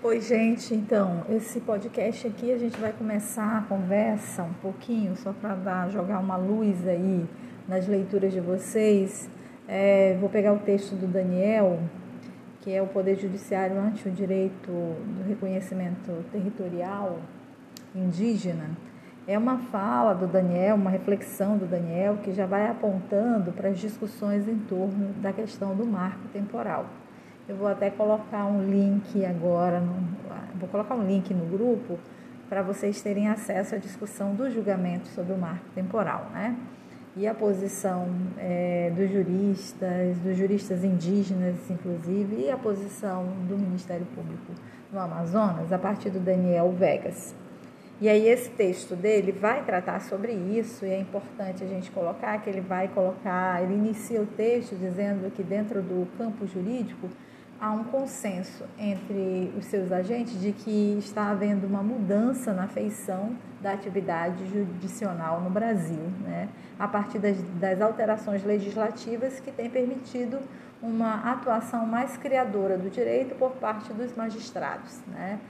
[0.00, 0.72] Oi, gente.
[0.76, 5.90] Então, esse podcast aqui a gente vai começar a conversa um pouquinho, só para dar
[5.90, 7.26] jogar uma luz aí
[7.66, 9.28] nas leituras de vocês.
[9.66, 11.80] É, vou pegar o texto do Daniel,
[12.60, 17.18] que é o Poder Judiciário ante o Direito do Reconhecimento Territorial
[17.92, 18.70] Indígena.
[19.26, 23.80] É uma fala do Daniel, uma reflexão do Daniel, que já vai apontando para as
[23.80, 26.86] discussões em torno da questão do marco temporal.
[27.48, 29.94] Eu vou até colocar um link agora, no,
[30.60, 31.98] vou colocar um link no grupo
[32.46, 36.54] para vocês terem acesso à discussão do julgamento sobre o marco temporal, né?
[37.16, 44.06] E a posição é, dos juristas, dos juristas indígenas, inclusive, e a posição do Ministério
[44.14, 44.52] Público
[44.92, 47.34] no Amazonas, a partir do Daniel Vegas.
[47.98, 52.38] E aí esse texto dele vai tratar sobre isso e é importante a gente colocar
[52.42, 57.08] que ele vai colocar, ele inicia o texto dizendo que dentro do campo jurídico
[57.60, 63.36] há um consenso entre os seus agentes de que está havendo uma mudança na feição
[63.60, 66.48] da atividade judicional no Brasil, né?
[66.78, 70.38] a partir das, das alterações legislativas que têm permitido
[70.80, 75.00] uma atuação mais criadora do direito por parte dos magistrados.
[75.08, 75.40] Né?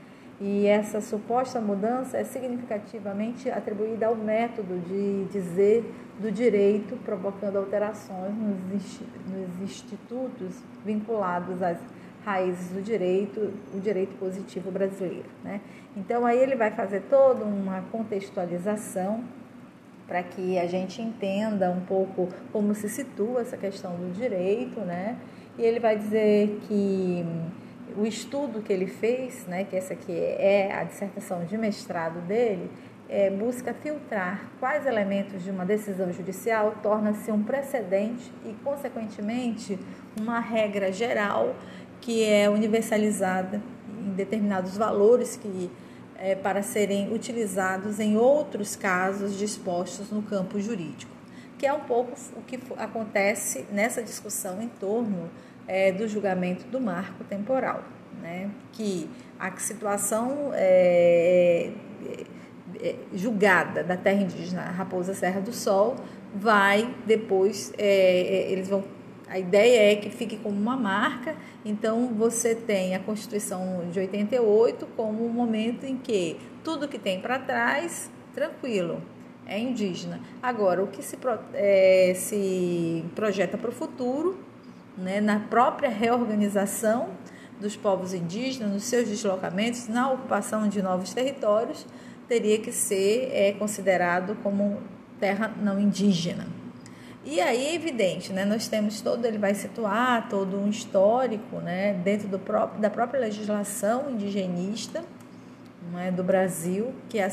[0.41, 8.33] E essa suposta mudança é significativamente atribuída ao método de dizer do direito, provocando alterações
[8.35, 11.77] nos institutos vinculados às
[12.25, 15.29] raízes do direito, o direito positivo brasileiro.
[15.43, 15.61] Né?
[15.95, 19.23] Então, aí ele vai fazer toda uma contextualização
[20.07, 25.15] para que a gente entenda um pouco como se situa essa questão do direito, né?
[25.55, 27.23] E ele vai dizer que
[27.95, 32.71] o estudo que ele fez, né, que essa aqui é a dissertação de mestrado dele,
[33.09, 39.79] é, busca filtrar quais elementos de uma decisão judicial torna-se um precedente e, consequentemente,
[40.19, 41.55] uma regra geral
[42.01, 45.69] que é universalizada em determinados valores que
[46.17, 51.11] é, para serem utilizados em outros casos dispostos no campo jurídico,
[51.57, 55.29] que é um pouco o que acontece nessa discussão em torno
[55.67, 57.83] é, do julgamento do marco temporal,
[58.21, 58.49] né?
[58.73, 59.09] que
[59.39, 61.71] a situação é,
[62.05, 65.95] é, é julgada da terra indígena Raposa Serra do Sol
[66.35, 68.83] vai depois, é, é, eles vão
[69.29, 74.87] a ideia é que fique como uma marca, então você tem a Constituição de 88
[74.97, 78.99] como um momento em que tudo que tem para trás, tranquilo,
[79.45, 80.19] é indígena.
[80.41, 81.15] Agora, o que se,
[81.53, 84.39] é, se projeta para o futuro,
[84.97, 87.09] né, na própria reorganização
[87.61, 91.85] dos povos indígenas, nos seus deslocamentos, na ocupação de novos territórios,
[92.27, 94.81] teria que ser é, considerado como
[95.19, 96.58] terra não indígena.
[97.25, 98.45] E aí é evidente, né?
[98.45, 101.93] Nós temos todo, ele vai situar todo um histórico, né?
[101.93, 105.03] Dentro do próprio, da própria legislação indigenista
[105.97, 107.29] é, do Brasil, que a,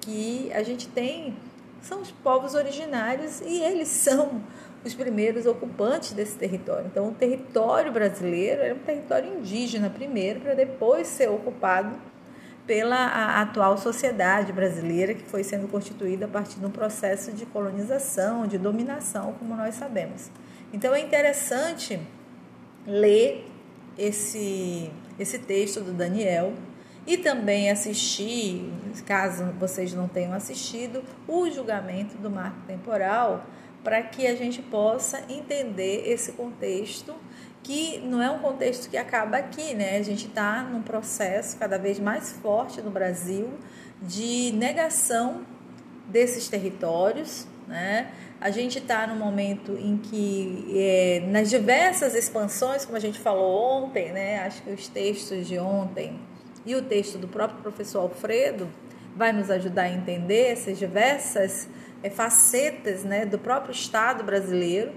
[0.00, 1.36] que a gente tem,
[1.82, 4.40] são os povos originários e eles são
[4.82, 6.86] os primeiros ocupantes desse território.
[6.86, 11.94] Então, o território brasileiro era um território indígena primeiro, para depois ser ocupado
[12.66, 18.46] pela atual sociedade brasileira que foi sendo constituída a partir de um processo de colonização,
[18.46, 20.30] de dominação, como nós sabemos.
[20.72, 22.00] Então é interessante
[22.86, 23.46] ler
[23.96, 26.54] esse, esse texto do Daniel
[27.06, 28.68] e também assistir,
[29.06, 33.46] caso vocês não tenham assistido, o julgamento do marco temporal,
[33.84, 37.14] para que a gente possa entender esse contexto
[37.66, 39.96] que não é um contexto que acaba aqui, né?
[39.96, 43.54] A gente está num processo cada vez mais forte no Brasil
[44.00, 45.44] de negação
[46.06, 48.12] desses territórios, né?
[48.40, 53.82] A gente está no momento em que, é, nas diversas expansões, como a gente falou
[53.82, 54.38] ontem, né?
[54.46, 56.20] Acho que os textos de ontem
[56.64, 58.68] e o texto do próprio professor Alfredo
[59.16, 61.68] vai nos ajudar a entender essas diversas
[62.00, 64.92] é, facetas, né, do próprio Estado brasileiro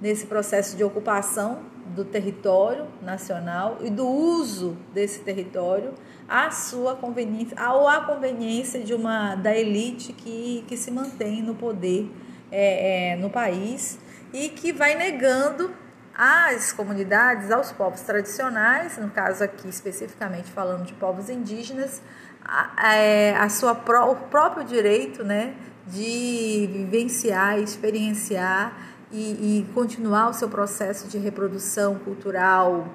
[0.00, 5.94] nesse processo de ocupação do território nacional e do uso desse território
[6.28, 11.54] à sua conveniência, ou à conveniência de uma da elite que, que se mantém no
[11.54, 12.10] poder
[12.50, 13.98] é, é, no país
[14.32, 15.70] e que vai negando
[16.16, 22.00] às comunidades, aos povos tradicionais, no caso aqui especificamente falando de povos indígenas,
[22.42, 25.54] a, a, é, a sua o próprio direito né,
[25.86, 32.88] de vivenciar, experienciar e, e continuar o seu processo de reprodução cultural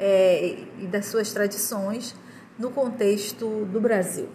[0.00, 2.14] é, e das suas tradições
[2.58, 4.28] no contexto do Brasil.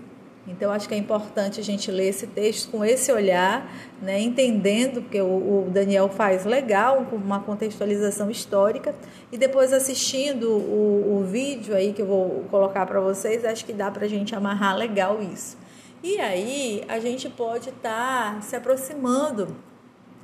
[0.48, 3.72] Então, acho que é importante a gente ler esse texto com esse olhar,
[4.02, 8.96] né, entendendo que o, o Daniel faz legal, uma contextualização histórica,
[9.32, 13.74] e depois assistindo o, o vídeo aí que eu vou colocar para vocês, acho que
[13.74, 15.58] dá para a gente amarrar legal isso.
[16.04, 19.56] E aí, a gente pode estar tá se aproximando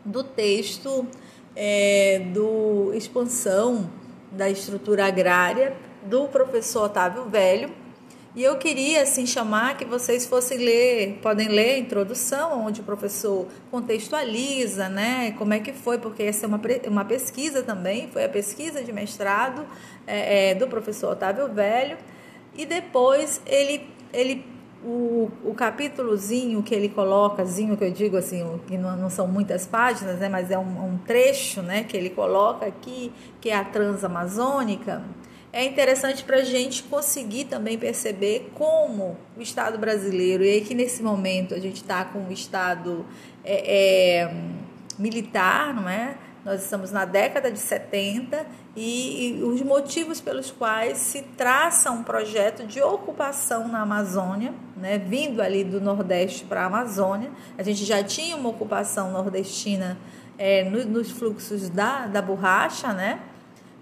[0.05, 1.07] do texto
[1.55, 3.89] é, do Expansão
[4.31, 7.71] da Estrutura Agrária, do professor Otávio Velho,
[8.37, 12.83] e eu queria assim chamar que vocês fossem ler, podem ler a introdução, onde o
[12.83, 18.23] professor contextualiza, né, como é que foi, porque essa é uma, uma pesquisa também, foi
[18.23, 19.65] a pesquisa de mestrado
[20.05, 21.97] é, é, do professor Otávio Velho,
[22.55, 24.45] e depois ele, ele
[24.83, 29.65] o, o capítulozinho que ele colocazinho, que eu digo assim, que não, não são muitas
[29.65, 33.63] páginas, né, mas é um, um trecho, né, que ele coloca aqui, que é a
[33.63, 35.03] transamazônica,
[35.51, 40.75] é interessante para a gente conseguir também perceber como o Estado brasileiro, e aí que
[40.75, 43.05] nesse momento a gente está com o Estado
[43.43, 44.33] é, é,
[44.97, 46.17] militar, não é?
[46.47, 52.03] Nós estamos na década de 70 e, e, os motivos pelos quais se traça um
[52.03, 57.31] projeto de ocupação na Amazônia, né, vindo ali do Nordeste para a Amazônia.
[57.57, 59.97] A gente já tinha uma ocupação nordestina
[60.37, 63.19] é, no, nos fluxos da, da borracha, né?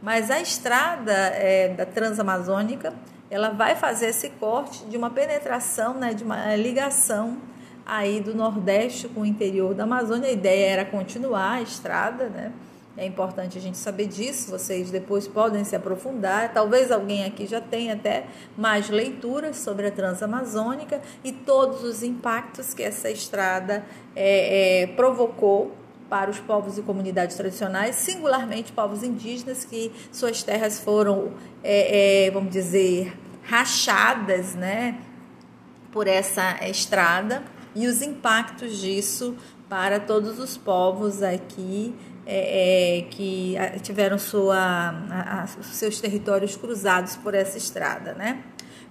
[0.01, 2.93] Mas a estrada é, da Transamazônica,
[3.29, 7.37] ela vai fazer esse corte de uma penetração, né, de uma ligação
[7.85, 10.29] aí do Nordeste com o interior da Amazônia.
[10.29, 12.51] A ideia era continuar a estrada, né?
[12.97, 16.53] É importante a gente saber disso, vocês depois podem se aprofundar.
[16.53, 18.25] Talvez alguém aqui já tenha até
[18.57, 23.83] mais leituras sobre a Transamazônica e todos os impactos que essa estrada
[24.15, 25.75] é, é, provocou
[26.09, 32.31] para os povos e comunidades tradicionais, singularmente povos indígenas que suas terras foram, é, é,
[32.31, 34.97] vamos dizer, rachadas, né,
[35.91, 37.43] por essa estrada
[37.75, 39.35] e os impactos disso
[39.67, 41.93] para todos os povos aqui
[42.25, 48.43] é, é que tiveram sua, a, a, seus territórios cruzados por essa estrada, né?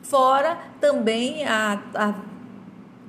[0.03, 2.15] Fora também a, a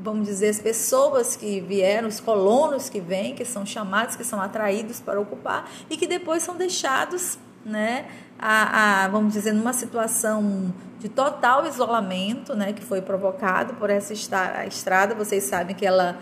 [0.06, 4.40] vamos dizer, as pessoas que vieram, os colonos que vêm, que são chamados, que são
[4.40, 8.06] atraídos para ocupar e que depois são deixados, né,
[8.40, 14.14] a, a vamos dizer, numa situação de total isolamento, né, que foi provocado por essa
[14.14, 15.14] estrada.
[15.16, 16.18] Vocês sabem que ela,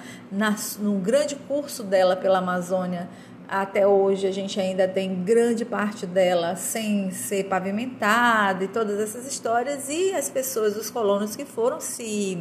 [0.80, 3.08] no grande curso dela pela Amazônia,
[3.48, 9.28] até hoje a gente ainda tem grande parte dela sem ser pavimentada e todas essas
[9.28, 12.38] histórias e as pessoas, os colonos que foram se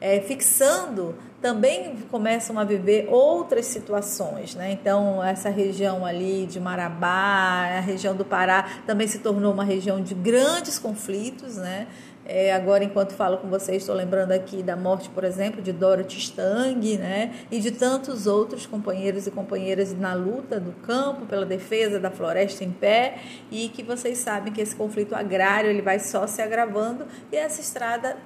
[0.00, 4.54] é, fixando, também começam a viver outras situações.
[4.54, 4.72] Né?
[4.72, 10.02] Então, essa região ali de Marabá, a região do Pará, também se tornou uma região
[10.02, 11.56] de grandes conflitos.
[11.56, 11.86] Né?
[12.24, 16.18] É, agora, enquanto falo com vocês, estou lembrando aqui da morte, por exemplo, de Dorothy
[16.18, 17.34] Stang, né?
[17.50, 22.62] E de tantos outros companheiros e companheiras na luta do campo pela defesa da floresta
[22.62, 23.18] em pé
[23.50, 27.60] e que vocês sabem que esse conflito agrário ele vai só se agravando e essa
[27.60, 28.16] estrada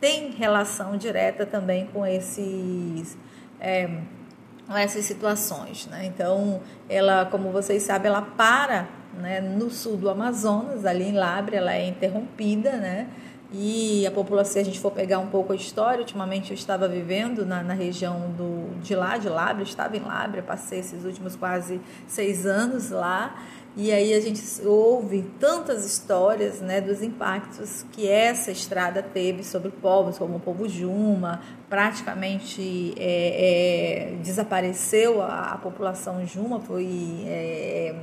[0.00, 3.16] tem relação direta também com esses
[3.60, 3.90] é,
[4.78, 6.06] essas situações, né?
[6.06, 11.56] Então, ela, como vocês sabem, ela para, né, no sul do Amazonas, ali em Labre,
[11.56, 13.08] ela é interrompida, né?
[13.52, 16.86] E a população, se a gente for pegar um pouco a história, ultimamente eu estava
[16.86, 21.34] vivendo na, na região do, de lá, de Labre, estava em Labre, passei esses últimos
[21.34, 23.34] quase seis anos lá.
[23.76, 29.70] E aí a gente ouve tantas histórias né, dos impactos que essa estrada teve sobre
[29.70, 37.94] povos, como o povo Juma, praticamente é, é, desapareceu a, a, população Juma, foi, é,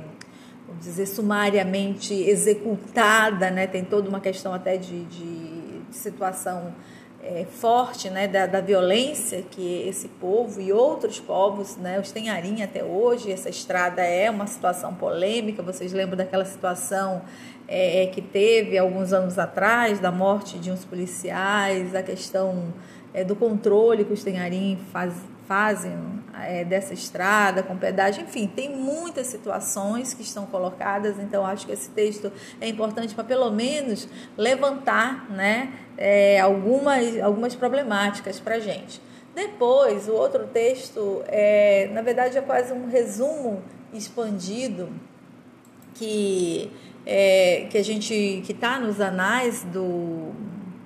[0.68, 6.74] vamos dizer, sumariamente executada, né, tem toda uma questão até de, de, de situação
[7.22, 12.62] é, forte né, da, da, violência que esse povo e outros povos, né, os Tenharim
[12.62, 15.62] até hoje, essa estrada é uma situação polêmica.
[15.62, 17.22] Vocês lembram daquela situação
[17.68, 22.72] é, é, que teve alguns anos atrás, da morte de uns policiais, a questão
[23.12, 25.12] é, do controle que os Tenharim faz,
[25.46, 25.94] fazem
[26.46, 31.72] é, dessa estrada, com pedágio, enfim, tem muitas situações que estão colocadas, então acho que
[31.72, 38.60] esse texto é importante para pelo menos levantar né, é, algumas, algumas problemáticas para a
[38.60, 39.00] gente.
[39.34, 44.88] Depois, o outro texto, é, na verdade, é quase um resumo expandido
[45.98, 46.70] que,
[47.04, 50.32] é, que a gente que está nos anais do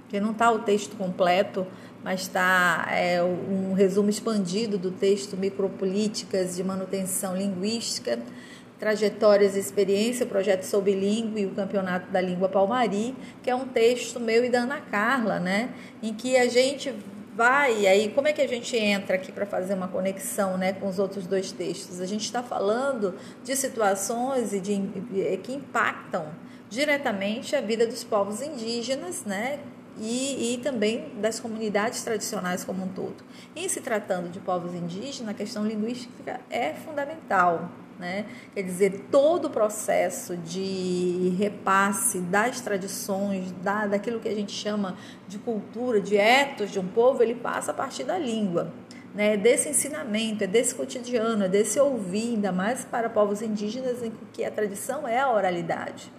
[0.08, 1.66] que não está o texto completo
[2.02, 8.18] mas está é, um resumo expandido do texto Micropolíticas de Manutenção Linguística,
[8.78, 13.68] Trajetórias e Experiência, Projeto Sou Bilingue e o Campeonato da Língua Palmari, que é um
[13.68, 15.70] texto meu e da Ana Carla, né,
[16.02, 16.92] em que a gente
[17.34, 20.88] vai, aí como é que a gente entra aqui para fazer uma conexão né, com
[20.88, 22.00] os outros dois textos?
[22.00, 24.80] A gente está falando de situações e de,
[25.42, 26.26] que impactam
[26.68, 29.60] diretamente a vida dos povos indígenas, né?
[29.98, 33.22] E, e, também das comunidades tradicionais como um todo.
[33.54, 37.70] Em se tratando de povos indígenas, a questão linguística é fundamental.
[37.98, 38.26] Né?
[38.54, 44.96] Quer dizer, todo o processo de repasse das tradições, da, daquilo que a gente chama
[45.28, 48.72] de cultura, de etos de um povo, ele passa a partir da língua.
[49.14, 54.10] Né, desse ensinamento, é desse cotidiano, é desse ouvir, ainda mais para povos indígenas em
[54.32, 56.10] que a tradição é a oralidade.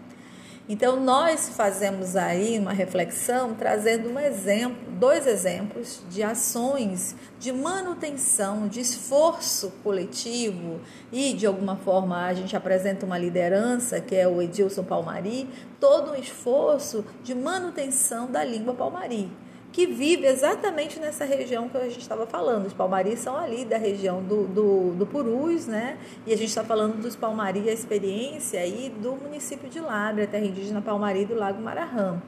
[0.70, 8.68] Então, nós fazemos aí uma reflexão trazendo um exemplo, dois exemplos de ações de manutenção,
[8.68, 10.80] de esforço coletivo
[11.12, 16.12] e, de alguma forma, a gente apresenta uma liderança, que é o Edilson Palmari, todo
[16.12, 19.30] um esforço de manutenção da língua palmari
[19.74, 22.68] que vive exatamente nessa região que a gente estava falando.
[22.68, 25.98] Os palmaris são ali da região do, do, do Purus, né?
[26.28, 30.46] E a gente está falando dos palmaris, a experiência aí do município de Lábrea, terra
[30.46, 32.22] indígena Palmari do Lago Marahã.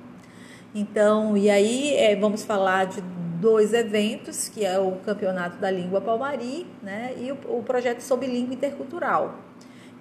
[0.75, 2.99] Então, e aí é, vamos falar de
[3.39, 7.13] dois eventos, que é o Campeonato da Língua Palmari, né?
[7.17, 9.39] E o, o projeto sobre língua intercultural.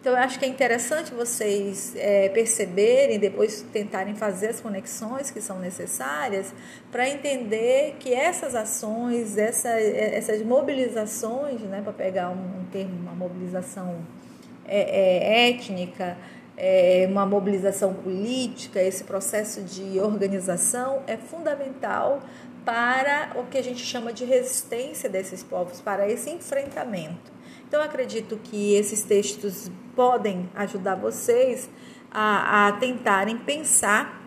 [0.00, 5.40] Então, eu acho que é interessante vocês é, perceberem, depois tentarem fazer as conexões que
[5.40, 6.52] são necessárias
[6.90, 13.14] para entender que essas ações, essa, essas mobilizações, né, para pegar um, um, termo, uma
[13.14, 13.96] mobilização
[14.66, 16.18] é, é, étnica,
[16.56, 22.20] é, uma mobilização política, esse processo de organização é fundamental
[22.64, 27.32] para o que a gente chama de resistência desses povos, para esse enfrentamento.
[27.66, 31.68] Então, acredito que esses textos podem ajudar vocês
[32.11, 34.23] a, a tentarem pensar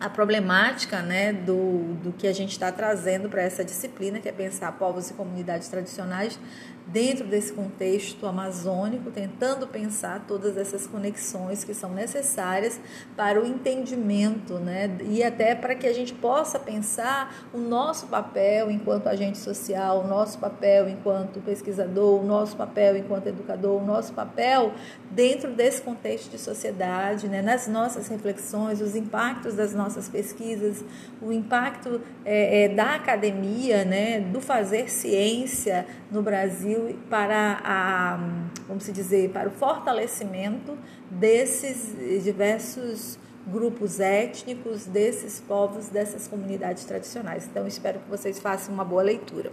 [0.00, 4.32] a problemática né, do, do que a gente está trazendo para essa disciplina, que é
[4.32, 6.38] pensar povos e comunidades tradicionais
[6.86, 12.80] dentro desse contexto amazônico, tentando pensar todas essas conexões que são necessárias
[13.16, 14.96] para o entendimento, né?
[15.02, 20.08] E até para que a gente possa pensar o nosso papel enquanto agente social, o
[20.08, 24.72] nosso papel enquanto pesquisador, o nosso papel enquanto educador, o nosso papel
[25.10, 27.40] dentro desse contexto de sociedade, né?
[27.40, 30.84] Nas nossas reflexões, os impactos das nossas pesquisas,
[31.20, 34.20] o impacto é, é, da academia, né?
[34.20, 38.18] Do fazer ciência no Brasil para a,
[38.66, 40.76] vamos dizer, para o fortalecimento
[41.10, 47.48] desses diversos grupos étnicos, desses povos, dessas comunidades tradicionais.
[47.50, 49.50] Então, espero que vocês façam uma boa leitura.